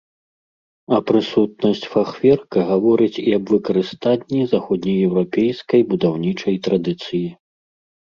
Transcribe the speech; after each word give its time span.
А 0.95 1.01
прысутнасць 1.09 1.83
фахверка 1.95 2.59
гаворыць 2.71 3.21
і 3.27 3.27
аб 3.39 3.45
выкарыстанні 3.55 4.41
заходнееўрапейскай 4.57 5.81
будаўнічай 5.95 6.55
традыцыі. 6.67 7.27